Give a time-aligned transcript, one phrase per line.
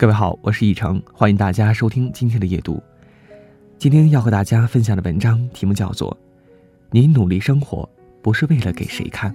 [0.00, 2.82] 各位好，我是易成，欢迎大家收听今天的夜读。
[3.76, 6.10] 今天要和大家分享的文章题目叫做
[6.90, 7.86] 《你努力生活
[8.22, 9.30] 不是为了给谁看》，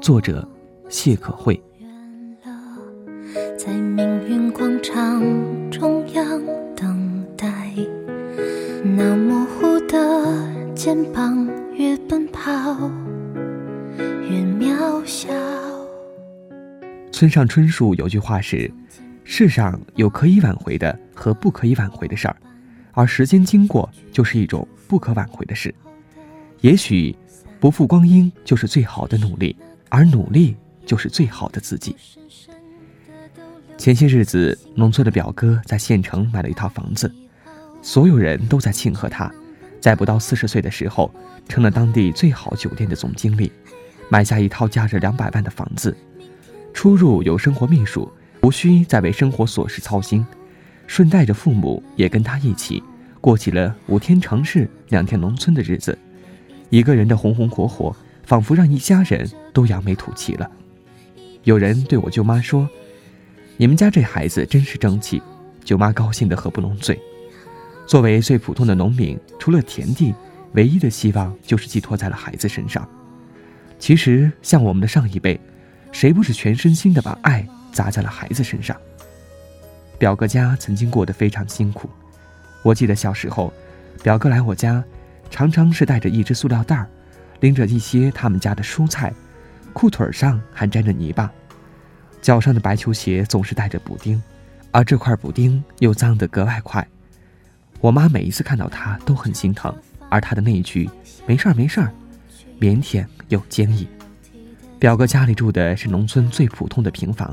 [0.00, 0.48] 作者
[0.88, 1.62] 谢可慧。
[3.58, 5.22] 在命运广场
[5.70, 6.40] 中央
[6.74, 7.70] 等待，
[8.82, 12.50] 那模糊的肩膀越奔跑
[14.22, 15.28] 越渺小。
[17.12, 18.72] 村上春树有句话是。
[19.30, 22.36] 世上有可以挽回的和不可以挽回的事儿，
[22.92, 25.72] 而时间经过就是一种不可挽回的事。
[26.62, 27.14] 也许
[27.60, 29.54] 不负光阴就是最好的努力，
[29.90, 30.56] 而努力
[30.86, 31.94] 就是最好的自己。
[33.76, 37.14] 前些日子，农村的表哥在县城买了一套房子，
[37.82, 39.30] 所有人都在庆贺他，
[39.78, 41.14] 在不到四十岁的时候
[41.46, 43.52] 成了当地最好酒店的总经理，
[44.08, 45.94] 买下一套价值两百万的房子，
[46.72, 48.10] 出入有生活秘书。
[48.48, 50.26] 无需再为生活琐事操心，
[50.86, 52.82] 顺带着父母也跟他一起
[53.20, 55.98] 过起了五天城市两天农村的日子。
[56.70, 60.50] 一个人的红红火火，仿佛让一家人都扬眉吐气了。
[61.44, 62.66] 有人对我舅妈说
[63.58, 65.20] ：“你们家这孩子真是争气。”
[65.62, 66.98] 舅妈高兴得合不拢嘴。
[67.86, 70.14] 作为最普通的农民，除了田地，
[70.52, 72.88] 唯一的希望就是寄托在了孩子身上。
[73.78, 75.38] 其实，像我们的上一辈，
[75.92, 77.46] 谁不是全身心的把爱？
[77.78, 78.76] 砸在了孩子身上。
[79.98, 81.88] 表哥家曾经过得非常辛苦，
[82.64, 83.52] 我记得小时候，
[84.02, 84.82] 表哥来我家，
[85.30, 86.88] 常常是带着一只塑料袋儿，
[87.38, 89.14] 拎着一些他们家的蔬菜，
[89.72, 91.30] 裤腿上还沾着泥巴，
[92.20, 94.20] 脚上的白球鞋总是带着补丁，
[94.72, 96.84] 而这块补丁又脏得格外快。
[97.80, 99.72] 我妈每一次看到他都很心疼，
[100.08, 100.90] 而他的那一句
[101.26, 101.92] “没事儿没事儿”，
[102.58, 103.86] 腼腆又坚毅。
[104.80, 107.32] 表哥家里住的是农村最普通的平房。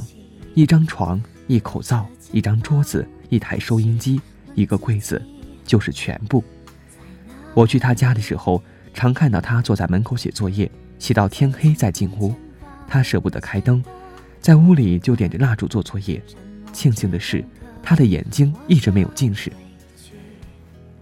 [0.56, 4.22] 一张床，一口灶，一张桌子，一台收音机，
[4.54, 5.22] 一个柜子，
[5.66, 6.42] 就是全部。
[7.54, 8.64] 我去他家的时候，
[8.94, 12.34] 常看到他坐在门口写作业，写到天黑再进屋。
[12.88, 13.84] 他舍不得开灯，
[14.40, 16.24] 在屋里就点着蜡烛做作业。
[16.72, 17.44] 庆幸的是，
[17.84, 19.52] 他的眼睛一直没有近视。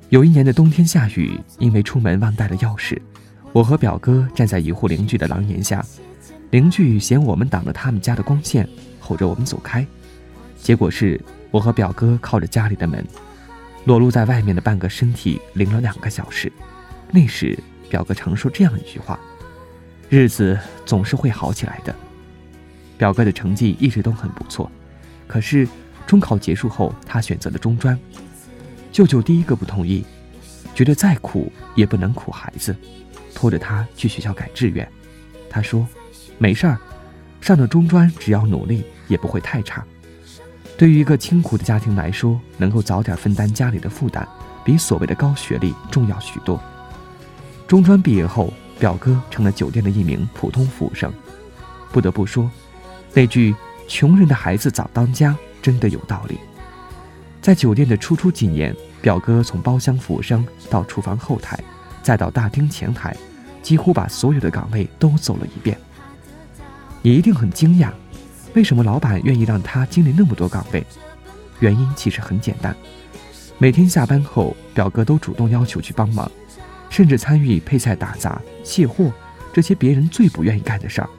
[0.09, 2.99] 有一年的冬天下雨，因为出门忘带了钥匙，
[3.51, 5.85] 我和表哥站在一户邻居的廊檐下，
[6.49, 8.67] 邻居嫌我们挡了他们家的光线。
[9.03, 9.85] 吼着我们走开，
[10.57, 11.19] 结果是
[11.51, 13.05] 我和表哥靠着家里的门，
[13.83, 16.49] 裸露在外面的半个身体淋了两个小时。
[17.11, 17.59] 那时
[17.89, 19.19] 表哥常说这样一句话
[20.09, 21.93] ：“日子总是会好起来的。”
[22.97, 24.71] 表哥的成绩一直都很不错，
[25.27, 25.67] 可是
[26.07, 27.99] 中考结束后，他选择了中专。
[28.93, 30.05] 舅舅第一个不同意，
[30.73, 32.73] 觉得再苦也不能苦孩子，
[33.35, 34.89] 拖着他去学校改志愿。
[35.49, 35.85] 他说
[36.39, 36.79] ：“没事儿。”
[37.43, 39.83] 上了中专，只要努力也不会太差。
[40.77, 44.25] 对于一个清苦的家庭来说，能够早点分担家里的负担，
[44.63, 46.57] 比所谓的高学历重要许多。
[47.67, 51.11] 中专毕业后，表哥成了酒店的一名普通服务生。
[51.91, 52.49] 不得不说，
[53.13, 53.53] 那句
[53.89, 56.39] “穷人的孩子早当家”真的有道理。
[57.41, 61.61] 在酒店的初出几年，表哥从包厢服务生到厨房后台，
[62.01, 63.13] 再到大厅前台，
[63.61, 65.77] 几乎把所有的岗位都走了一遍。
[67.05, 67.91] 你一定很惊讶，
[68.53, 70.85] 为什么老板愿意让他经历那么多岗位？
[71.59, 72.73] 原因其实很简单，
[73.57, 76.31] 每天下班后，表哥都主动要求去帮忙，
[76.89, 79.11] 甚至参与配菜、打杂、卸货
[79.51, 81.09] 这些别人最不愿意干的事儿。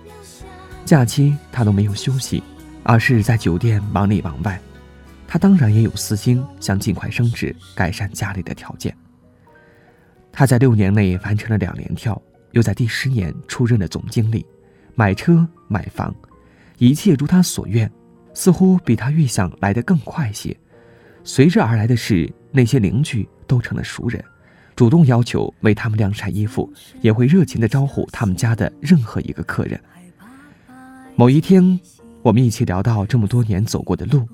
[0.87, 2.43] 假期他都没有休息，
[2.83, 4.59] 而是在酒店忙里忙外。
[5.29, 8.97] 他当然也有私心，想尽快升职，改善家里的条件。
[10.33, 12.21] 他在六年内完成了两连跳，
[12.53, 14.47] 又在第十年出任了总经理。
[14.95, 16.15] 买车买房，
[16.79, 17.91] 一切如他所愿，
[18.33, 20.57] 似乎比他预想来得更快些。
[21.25, 24.23] 随之而来的是，那些邻居都成了熟人，
[24.77, 26.71] 主动要求为他们晾晒衣服，
[27.01, 29.81] 也会热情地招呼他们家的任何一个客人。
[31.17, 31.81] 某一天，
[32.23, 34.29] 我们一起聊到这么多年走过的路，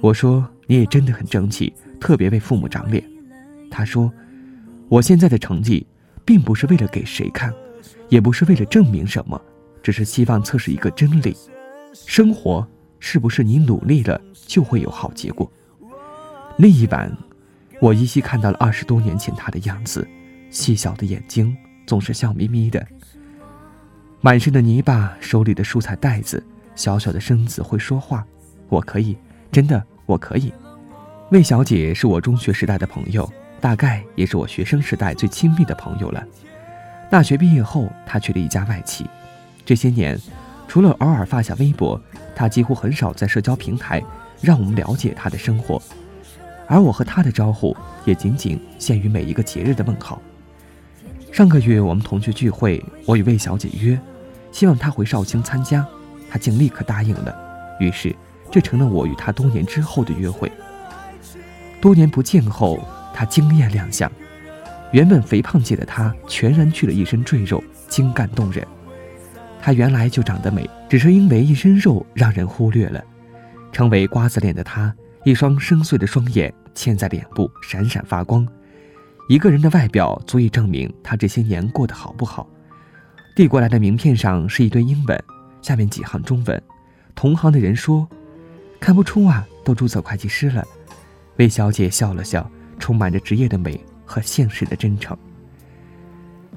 [0.00, 3.04] 我说：“你也真的很争气，特别为父母长脸。”
[3.70, 4.12] 他说
[4.88, 5.86] ：“我现在的成绩，
[6.24, 7.52] 并不是为了给谁看，
[8.08, 9.40] 也不是为了证明什么。”
[9.82, 11.36] 只是希望测试一个真理：
[11.92, 12.66] 生活
[13.00, 15.50] 是不是你努力了就会有好结果？
[16.56, 17.10] 那一晚，
[17.80, 20.06] 我依稀看到了二十多年前他的样子，
[20.50, 21.56] 细小的眼睛
[21.86, 22.86] 总是笑眯眯的，
[24.20, 26.42] 满身的泥巴，手里的蔬菜袋子，
[26.74, 28.24] 小小的身子会说话。
[28.68, 29.16] 我可以，
[29.50, 30.52] 真的，我可以。
[31.30, 33.30] 魏小姐是我中学时代的朋友，
[33.60, 36.22] 大概也是我学生时代最亲密的朋友了。
[37.10, 39.06] 大学毕业后，她去了一家外企。
[39.64, 40.18] 这些年，
[40.66, 42.00] 除了偶尔发下微博，
[42.34, 44.02] 他几乎很少在社交平台
[44.40, 45.80] 让我们了解他的生活，
[46.66, 50.20] 而我和他的招呼也仅仅限于每一个节日的问好。
[51.30, 53.98] 上个月我们同学聚会，我与魏小姐约，
[54.50, 55.86] 希望她回绍兴参加，
[56.30, 57.34] 她竟立刻答应了。
[57.80, 58.14] 于是，
[58.50, 60.50] 这成了我与她多年之后的约会。
[61.80, 62.78] 多年不见后，
[63.14, 64.10] 她惊艳亮相，
[64.90, 68.66] 原本肥胖界的她全然去了一身赘肉，精干动人。
[69.62, 73.02] 她原来就长得美，只是因为一身肉让人忽略了。
[73.70, 74.92] 成为瓜子脸的她，
[75.24, 78.46] 一双深邃的双眼嵌在脸部，闪闪发光。
[79.28, 82.46] 一个人的外表足以证明他这些年过得好不好。
[83.36, 85.24] 递过来的名片上是一堆英文，
[85.62, 86.60] 下面几行中文。
[87.14, 88.06] 同行的人说
[88.80, 90.66] ：“看不出啊，都注册会计师了。”
[91.38, 92.50] 魏小姐笑了笑，
[92.80, 95.16] 充满着职业的美和现实的真诚。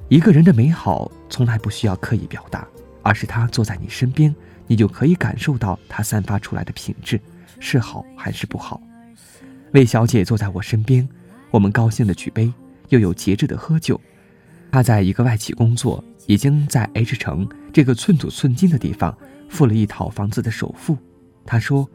[0.10, 2.68] 一个人的美好从来不需要刻意表达，
[3.06, 4.34] 而是他坐在你身边，
[4.66, 7.22] 你就可以感受到他散发出来的品质
[7.60, 8.81] 是好还是不好。
[9.74, 11.07] 魏小姐坐在我身边，
[11.52, 12.52] 我们高兴地举杯。
[12.90, 14.00] 又有节制的喝酒，
[14.72, 19.16] 他在一个外企工作，已经在 H 城这个寸土寸金的地方
[19.50, 20.98] 付了一套房子的首付。
[21.46, 21.88] 他说，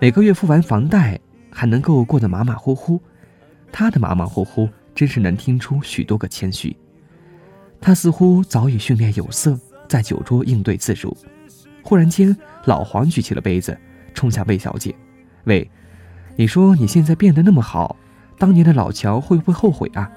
[0.00, 1.18] 每个月付完房贷
[1.50, 3.00] 还能够过得马马虎虎。
[3.72, 6.74] 他的马马虎虎真是能听出许多个谦虚。
[7.80, 11.16] 他似乎早已训练有素，在酒桌应对自如。
[11.82, 12.36] 忽然间，
[12.66, 13.76] 老黄举起了杯子，
[14.14, 14.94] 冲向魏小姐
[15.44, 15.68] ：“喂，
[16.36, 17.96] 你说你现在变得那么好？”
[18.38, 20.08] 当年的老乔会不会后悔啊？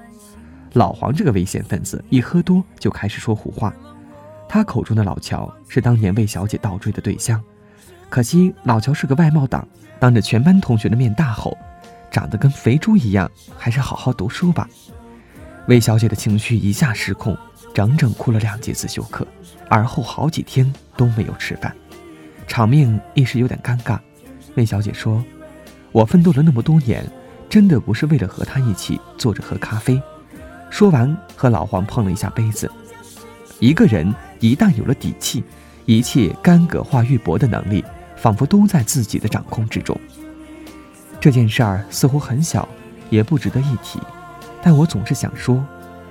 [0.74, 3.74] 老黄这个危险分子，一喝多就开始说胡话。
[4.48, 7.42] 他口中的老乔是当年魏小姐倒追的对象，
[8.08, 9.66] 可惜老乔是个外貌党，
[9.98, 11.56] 当着全班同学的面大吼
[12.12, 14.68] ：“长得跟肥猪一样，还是好好读书吧。”
[15.68, 17.36] 魏小姐的情绪一下失控，
[17.72, 19.26] 整整哭了两节自修课，
[19.68, 21.74] 而后好几天都没有吃饭，
[22.46, 23.98] 场面一时有点尴尬。
[24.54, 25.24] 魏小姐说
[25.92, 27.04] ：“我奋斗了那么多年。”
[27.52, 30.00] 真的不是为了和他一起坐着喝咖啡。
[30.70, 32.70] 说完，和老黄碰了一下杯子。
[33.58, 34.10] 一个人
[34.40, 35.44] 一旦有了底气，
[35.84, 37.84] 一切干戈化玉帛的能力，
[38.16, 39.94] 仿佛都在自己的掌控之中。
[41.20, 42.66] 这件事儿似乎很小，
[43.10, 44.00] 也不值得一提，
[44.62, 45.62] 但我总是想说，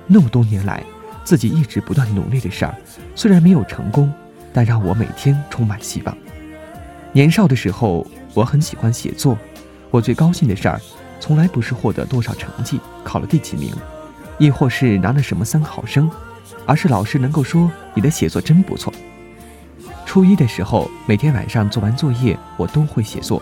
[0.05, 0.83] 那么多年来，
[1.23, 2.75] 自己一直不断努力的事儿，
[3.15, 4.11] 虽然没有成功，
[4.53, 6.17] 但让我每天充满希望。
[7.13, 9.37] 年少的时候，我很喜欢写作，
[9.89, 10.79] 我最高兴的事儿。
[11.19, 13.71] 从来不是获得多少成绩，考了第几名，
[14.39, 16.09] 亦或是拿了什么三好生，
[16.65, 18.91] 而是老师能够说你的写作真不错。
[20.03, 23.39] 初一的时候，每天晚上做完作业，我都会写作，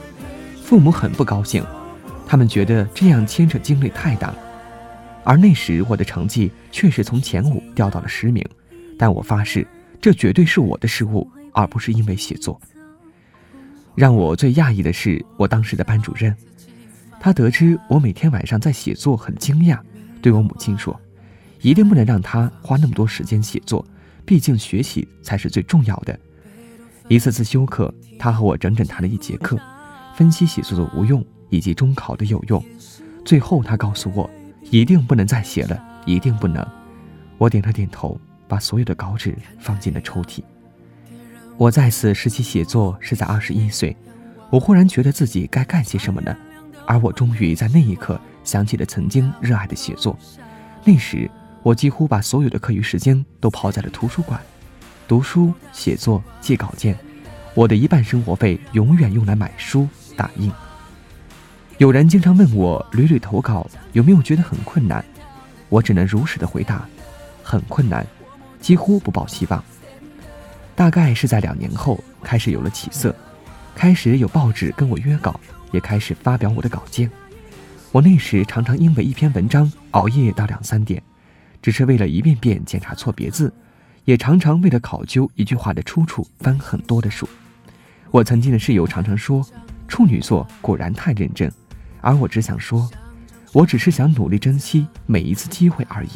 [0.62, 1.64] 父母很不高兴，
[2.28, 4.34] 他们觉得这样牵扯精力太大。
[5.30, 8.44] 而那时我的成绩确实从前五掉到了十名，
[8.98, 9.68] 但我发誓，
[10.02, 12.60] 这绝对是我的失误，而不是因为写作。
[13.94, 16.36] 让我最讶异的是，我当时的班主任。
[17.20, 19.78] 他得知我每天晚上在写作，很惊讶，
[20.20, 21.00] 对我母亲说
[21.62, 23.86] ：“一定不能让他花那么多时间写作，
[24.26, 26.20] 毕竟学习才是最重要的。”
[27.08, 29.60] 一次次休课，他和我整整谈了一节课，
[30.16, 32.64] 分析写作的无用以及中考的有用。
[33.24, 34.28] 最后，他告诉我
[34.70, 36.66] ：“一定不能再写了，一定不能。”
[37.38, 40.44] 我点了点头，把所有的稿纸放进了抽屉。
[41.58, 43.96] 我再次拾起写作是在二十一岁，
[44.50, 46.36] 我忽然觉得自己该干些什么呢？
[46.86, 50.18] 而我终于在那一刻想起了曾经热爱的写作。
[50.84, 51.30] 那时，
[51.62, 54.40] 我几乎把所有的课余时间都泡在了图书馆，
[55.08, 56.98] 读书、写作、记稿件。
[57.54, 60.52] 我的一半生活费永远用来买书、打印。
[61.80, 65.04] 有人经常问我屡屡投稿有没有觉得很困难，
[65.70, 66.86] 我只能如实的回答：
[67.42, 68.06] 很困难，
[68.60, 69.64] 几乎不抱希望。
[70.76, 73.16] 大概是在两年后开始有了起色，
[73.74, 75.40] 开始有报纸跟我约稿。
[75.72, 77.10] 也开始发表我的稿件。
[77.92, 81.02] 我那时常常因为一篇文章熬夜到两三点，
[81.62, 83.48] 只是为了一遍遍检查错别字；
[84.04, 87.30] 也常常为了考究一句话的出处翻很多的书。
[88.10, 89.46] 我曾经的室友常常说
[89.88, 91.50] ：“处女座果然太认真。”
[92.02, 92.90] 而我只想说
[93.54, 96.10] ：“我只是想努力珍惜每一次机会而已。”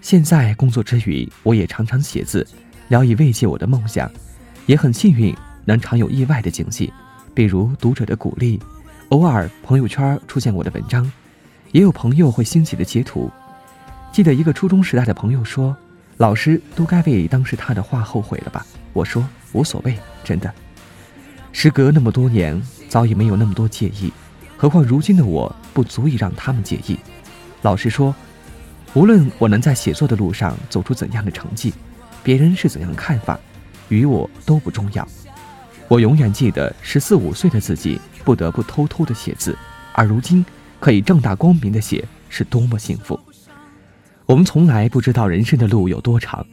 [0.00, 2.46] 现在工作之余，我也常常写字，
[2.88, 4.10] 聊以慰藉我的梦想。
[4.66, 5.34] 也很幸运
[5.64, 6.92] 能常有意外的惊喜。
[7.34, 8.60] 比如读者的鼓励，
[9.08, 11.10] 偶尔朋友圈出现我的文章，
[11.72, 13.30] 也有朋友会欣喜的截图。
[14.12, 15.76] 记得一个初中时代的朋友说
[16.18, 20.52] ：“老师都该为当时他的话后悔了吧？”我说：“无所谓，真的。”
[21.52, 24.12] 时隔那么多年，早已没有那么多介意，
[24.60, 26.98] 何况如今的我不足以让他们介意。
[27.62, 28.14] 老实说，
[28.92, 31.72] 无论我能在写作的路上走出怎样的成绩，
[32.22, 33.40] 别人是怎样看法，
[33.88, 35.08] 与我都不重要。
[35.88, 39.56] 我永远记得十四五岁的自己不得不偷偷的写字，
[39.94, 40.44] 而如今
[40.78, 43.18] 可以正大光明的写，是多么幸福。
[44.26, 46.46] 我们从来不知道人生的路有多长，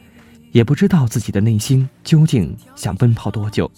[0.53, 3.69] 也不知道自己的内心究竟想奔跑多久，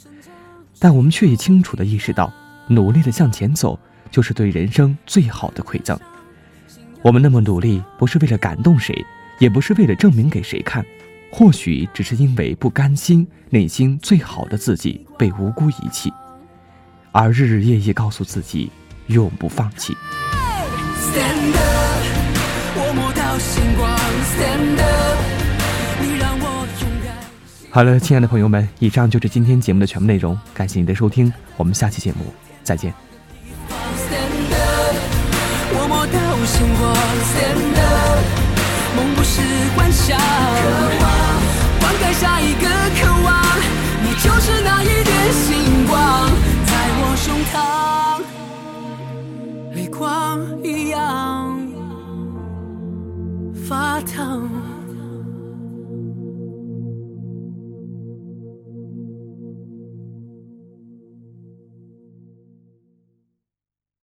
[0.77, 2.31] 但我们却也清楚的意识到，
[2.67, 3.79] 努力的向前走，
[4.11, 5.97] 就是对人生最好的馈赠。
[7.01, 9.05] 我们那么努力，不是为了感动谁，
[9.37, 10.85] 也不是为了证明给谁看。
[11.31, 16.11] 或许只是因为不甘心，内心最好的自己被无辜遗弃，
[17.11, 18.71] 而日日夜夜告诉自己
[19.07, 19.95] 永不放弃。
[27.71, 33.08] 好了，亲爱的朋友们，以上就是今天节目的全部内容，感谢您的收听，我们下期节目再见。
[38.95, 39.41] 梦不是
[39.75, 40.17] 幻想，
[41.79, 42.67] 灌溉下一个